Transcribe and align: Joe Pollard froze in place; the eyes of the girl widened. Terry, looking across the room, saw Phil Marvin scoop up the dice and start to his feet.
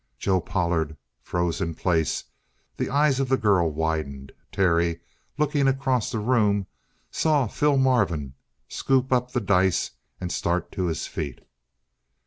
Joe 0.17 0.41
Pollard 0.41 0.97
froze 1.21 1.61
in 1.61 1.75
place; 1.75 2.23
the 2.75 2.89
eyes 2.89 3.19
of 3.19 3.29
the 3.29 3.37
girl 3.37 3.69
widened. 3.71 4.31
Terry, 4.51 4.99
looking 5.37 5.67
across 5.67 6.11
the 6.11 6.17
room, 6.17 6.65
saw 7.11 7.45
Phil 7.45 7.77
Marvin 7.77 8.33
scoop 8.67 9.13
up 9.13 9.31
the 9.31 9.39
dice 9.39 9.91
and 10.19 10.31
start 10.31 10.71
to 10.71 10.87
his 10.87 11.05
feet. 11.05 11.47